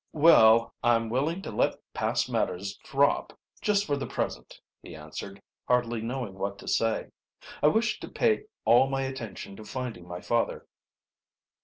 [0.13, 6.01] "Well, I'm willing to let past matters, drop just for the present," he answered, hardly
[6.01, 7.11] knowing what to say.
[7.61, 10.65] "I wish to pay all my attention to finding my father."